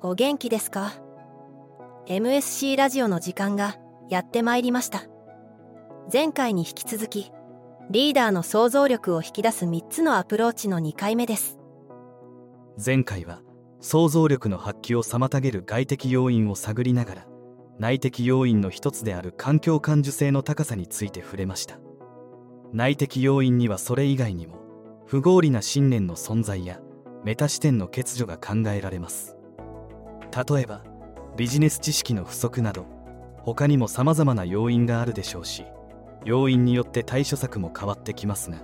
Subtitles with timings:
[0.00, 0.92] お元気ですか
[2.06, 3.76] ？MSC ラジオの時間が
[4.08, 5.02] やってまいりました。
[6.10, 7.30] 前回に引き続き
[7.90, 11.58] リーダーの想像力を引き出す3つのアプローチの2回目です。
[12.82, 13.42] 前回は
[13.80, 17.26] 想像力の発揮を妨げる外的要因を探りながら
[17.78, 21.78] 内的要因の一つである環境感受性の高さについて触れました。
[22.72, 24.57] 内的要因にはそれ以外にも
[25.08, 26.80] 不合理な信念の存在や
[27.24, 29.38] メタ視点の欠如が考えられます。
[30.52, 30.84] 例えば
[31.34, 32.84] ビジネス知識の不足など
[33.38, 35.64] 他にも様々な要因があるでしょうし
[36.26, 38.58] 要因によって対処策も変わってきますが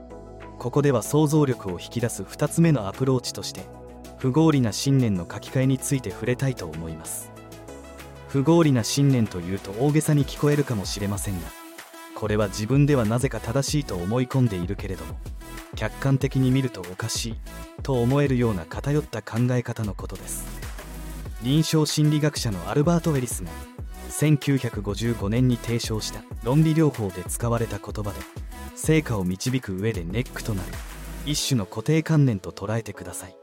[0.58, 3.62] ここでは想像力を引き出す2つ目のアプローチとして
[4.18, 7.32] 不合理な信念の書き換えについて触れたいと思います。
[8.28, 11.46] 不合理な信念というと大げさに聞こえるかもしれませんが
[12.14, 15.14] これは自分ではなぜか正しいと思い込んでいるけれども
[15.74, 17.34] 客観的に見るとおかしい
[17.82, 20.46] と思えるような偏った考え方のことです。
[21.42, 23.50] 臨床心理学者のアルバート・ウェリスが
[24.10, 28.16] 1955年に提唱した論理療法で使われた言葉で
[28.74, 30.68] 成果を導く上でネックとなる
[31.26, 33.36] 一種の固定観念と捉えてください。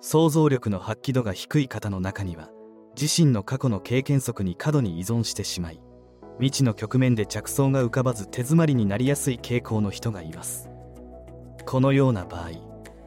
[0.00, 2.50] 想像力の発揮度が低い方の中には
[3.00, 5.80] 自身の過去の経験則に過度に依存してしまい
[6.38, 10.73] 未知の局面で着想が浮かばず手詰まりになりやすい傾向の人がいます。
[11.74, 12.50] このような場合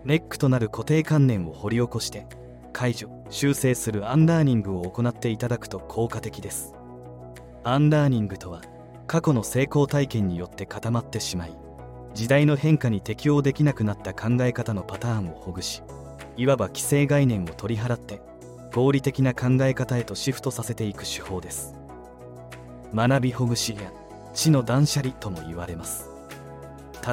[0.04, 2.28] ネックとなる固定観念を掘り起こして
[2.74, 6.74] 解除修正するアンラーニングを行っていただくと効果的です。
[7.64, 8.62] アンラーニングとは
[9.08, 11.58] 過去の成功体験によって固まってしまい
[12.14, 15.82] 時代の変化に適応できなくなった考え方のパターンをほぐし
[16.36, 18.20] いわば既成概念を取り払って
[18.74, 21.74] 合理的な考え方へとシフトさせていく手法です。
[22.94, 23.94] 学びほぐしや
[24.34, 26.10] 知の断捨離とも言われます。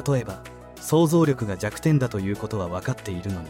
[0.05, 0.43] 例えば
[0.81, 3.49] 想像力が弱点だということは分かっているのに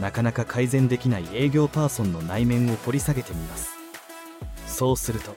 [0.00, 3.70] なかなか改善できない営業パーソンの内面を掘り下げてみます。
[4.66, 5.32] そうすると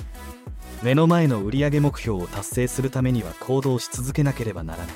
[0.84, 4.96] 目の前の売上目標を達成するためには行動し続けなければならない。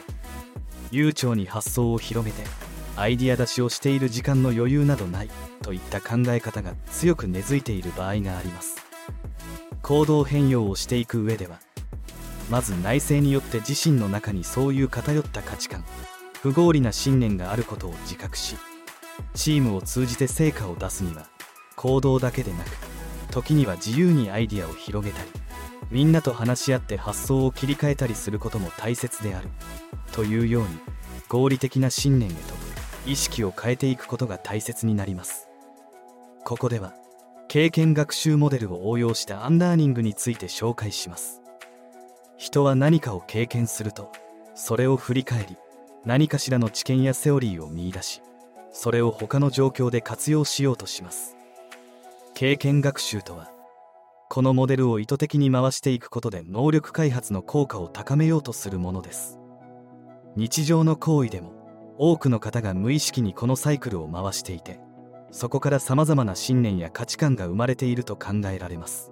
[0.92, 2.44] 悠長に発想を広めて
[2.96, 5.30] アイディア出しをしている時間の余裕などない
[5.62, 8.76] といった考え方が強く根付いている場合があります。
[9.82, 11.60] 行動変容をしていく上では
[12.50, 15.84] まず内政によって自身の中にそういう偏った価値観
[16.44, 18.58] 不合理な信念があることを自覚し
[19.34, 21.30] チームを通じて成果を出すには
[21.78, 22.70] 行動だけでなく
[23.32, 25.30] 時には自由にアイディアを広げたり
[25.90, 29.48] みんなと話し合って発想を切り替えたりすることも大切である
[30.12, 30.68] というように
[31.30, 32.40] 合理的な信念へと
[33.06, 35.48] 意識を変えていくことが大切になります。
[36.44, 36.94] ここでは
[37.48, 41.42] 経験学習モデルを応用したアンラーニングについて紹介します。
[42.38, 44.12] 人は何かを経験すると
[44.56, 45.58] それを振り返り
[46.06, 48.22] 何かしらの知見やセオリーを見いだし
[48.72, 51.38] それを他の状況で活用しようとします。
[52.34, 53.52] 経験学習とは
[54.30, 59.38] このモデルを意図的に回していくことで能力開発の効果を高めようとするものです。
[60.36, 61.54] 日常の行為でも
[62.00, 64.80] 多くの方が無意識にこのサイクルを回していて
[65.30, 69.12] そこからさまざまな信念や価値観が生まれていると考えられます。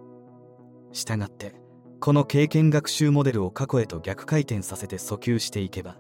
[0.91, 1.53] したがって
[1.99, 5.97] この経験学習モデルを過去へと逆回転させて遡及していけば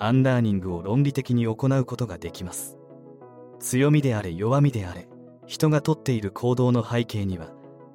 [0.00, 2.76] アンラーニングを論理的に行うことができます。
[3.60, 5.08] 強みであれ弱みであれ
[5.46, 7.50] 人がとっている行動の背景には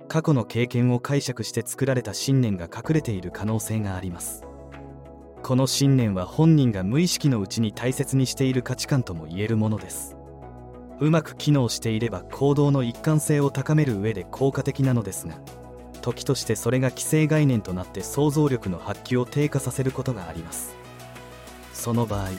[0.09, 4.43] 過去の経験を解釈して作られた信念が隠れている可能性があります。
[5.41, 10.15] この信念は本人が無意識のうちに大切にしている価値観とも言えるものです。
[10.99, 15.35] うまく機能していれば行動の一貫性を高める上で効果的なのですが
[16.01, 20.82] 時としてそれが既成概念となって想像力の発揮を低下させることがあります。
[21.83, 22.29] その場合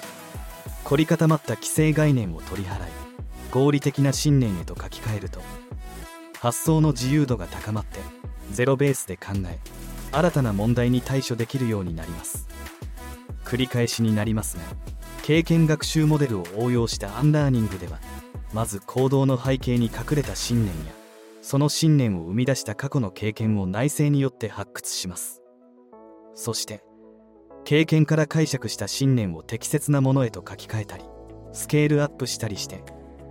[0.85, 2.91] 凝り固まった既成概念を取り払い
[3.51, 5.43] 合理的な信念へと書き換えると
[6.39, 8.01] 発想の自由度が高まって
[8.53, 9.59] ゼロベースで考え
[10.13, 12.49] 新たな問題に対処できるようになります。
[13.45, 14.63] 繰り返しになりますが
[15.23, 18.01] 経験学習モデルを応用したアンラーニングでは
[18.55, 20.93] まず行動の背景に隠れた信念や
[21.43, 25.43] その信念を生み出した過去の経験を内省によって発掘します。
[26.35, 26.83] そして
[27.65, 31.05] 経験から解釈した信念を適切なものへと書き換えたり
[31.53, 32.85] スケールアップしたりして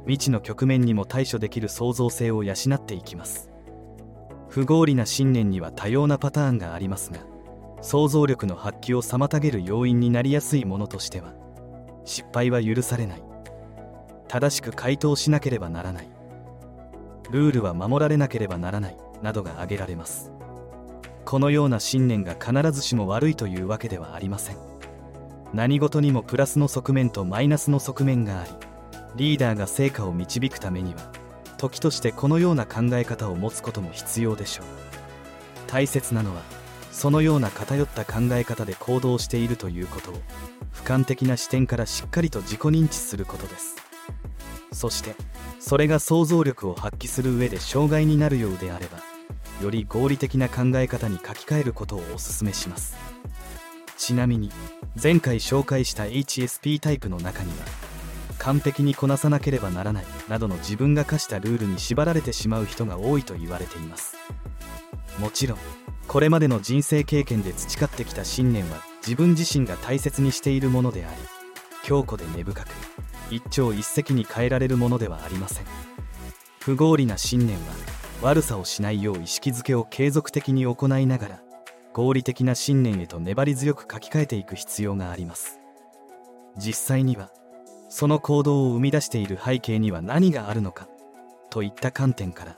[0.05, 3.49] 未知の局面にも対処できる創造性を養っていきます。
[4.49, 7.19] 不合理な信念には多様なパターンがありますが
[7.81, 11.33] 想像力の発揮を妨げる要因になりやすいものとしては
[12.05, 13.23] 失敗は許されない。
[14.27, 16.09] 正しく回答しなければならない。
[17.29, 18.97] ルールは守られなければならない。
[19.21, 20.31] などが挙げられます。
[21.25, 24.57] このような信念が必ずしも悪いというわけではありません。
[25.53, 28.51] 何事にもプラスの側面とマイナスの側面があり
[29.15, 31.11] リーダーが成果を導くためには
[31.57, 34.65] 時としてこのような考え方を持つことも必要でしょう。
[35.67, 36.41] 大切なのは
[36.91, 40.13] そのような偏った考え方で行動しているということを
[40.73, 43.75] 俯瞰的な視点からしっかりと自己認知することです。
[44.71, 45.15] そして
[45.59, 49.12] それが想像力を発揮する上で障害になるようであれば
[49.61, 52.95] より合理的な考え方に書き換えることをお勧めします。
[53.97, 54.51] ちなみに
[55.01, 57.65] 前回紹介した HSP タイプの中には
[58.39, 64.17] 完璧にこなさなければならないなどの自分が課したルールに縛られてしまう人が多いと言われています。
[65.19, 65.57] もちろん
[66.07, 71.15] これまでの人生経験で培ってきた信念は自分自身が大切にしているものであり
[71.83, 72.67] 強固で根深く
[73.29, 75.65] 一朝一夕に変えられるものではありません。
[76.59, 77.92] 不合理な信念は
[78.23, 81.41] 悪さをしないよう意識づけを継続的に行いながら
[81.91, 85.59] 合理的な信念へと粘り強く書き換えていく必要があります。
[86.57, 87.31] 実際には
[87.89, 90.87] その行動を生み出している背景には何があるのか
[91.49, 92.57] といった観点から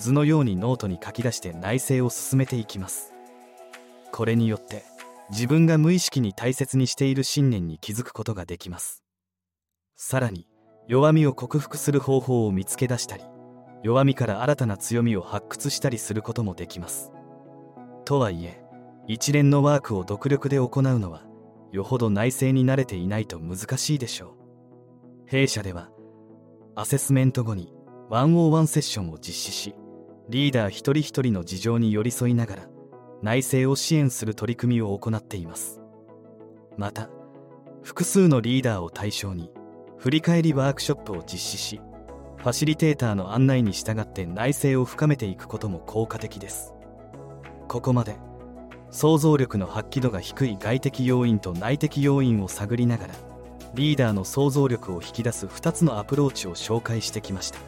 [0.00, 3.12] 図のようにノートに書き出して内省を進めていきます。
[4.10, 4.82] これによって
[5.30, 9.04] 自分が無意識に大切にしている信念に気づくことができます。
[9.94, 10.48] さらに
[10.88, 13.22] 弱みを克服する方法を見つけ出したり
[13.84, 17.12] 弱みから新たな強みを発掘したりすることもできます。
[18.06, 18.62] とはいえ
[19.06, 21.22] 一連のワークを独力で行うのは
[21.70, 24.30] よほど内省に慣れていないと難しいでしょう。
[25.26, 25.90] 弊社では
[26.74, 27.74] アセスメント後に
[28.08, 29.74] 101セッションを実施し
[30.30, 32.68] リーダー一人一人の事情に寄り添いながら
[33.22, 35.82] 内政を支援する取り組みを行っています。
[36.78, 37.10] また
[37.82, 39.50] 複数のリーダーを対象に
[39.98, 41.80] 振り返りワークショップを実施し
[42.44, 46.74] ファシリテーターの案内に従って内政を深めていくことも効果的です。
[47.68, 48.16] ここまで
[48.90, 53.14] 創造力の発揮度が低い外的要因と内的要因を探りながら
[53.72, 57.58] リーダーの創造力を引き出す2つのアプローチを紹介してきました。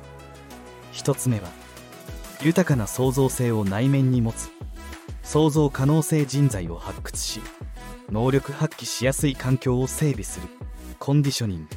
[0.92, 1.48] 1つ目は
[2.42, 4.50] 豊かな創造性を内面に持つ
[5.22, 7.40] 創造可能性人材を発掘し
[8.10, 10.48] 能力発揮しやすい環境を整備する
[10.98, 11.68] コンディショニング。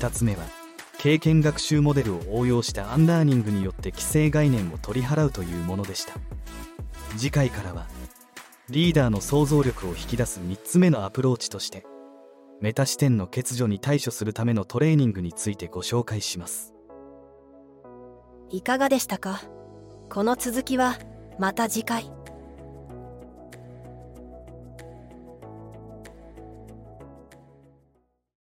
[0.00, 0.57] 2つ目は
[0.98, 6.14] 経験学習モデルを応用したアンラーニングによって既成概念を取り払うというものでした。
[7.16, 7.86] 次回からは
[8.68, 11.86] リーダーの想像力を引き出す3つ目のアプローチとして
[12.60, 16.74] メタ視点の欠如に対処するためのトレーニングについてご紹介します。
[18.50, 19.40] いかがでしたか？
[20.10, 20.98] この続きは
[21.38, 22.10] また次回。